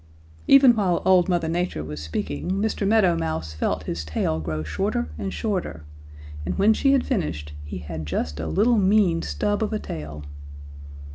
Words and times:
"Even 0.47 0.75
while 0.75 1.03
old 1.05 1.29
Mother 1.29 1.47
Nature 1.47 1.83
was 1.83 2.01
speaking, 2.01 2.49
Mr. 2.53 2.87
Meadow 2.87 3.15
Mouse 3.15 3.53
felt 3.53 3.83
his 3.83 4.03
tail 4.03 4.39
grow 4.39 4.63
shorter 4.63 5.09
and 5.15 5.31
shorter, 5.31 5.83
and 6.43 6.57
when 6.57 6.73
she 6.73 6.93
had 6.93 7.05
finished 7.05 7.53
he 7.63 7.77
had 7.77 8.07
just 8.07 8.39
a 8.39 8.47
little 8.47 8.79
mean 8.79 9.21
stub 9.21 9.61
of 9.61 9.71
a 9.73 9.77
tail. 9.77 10.23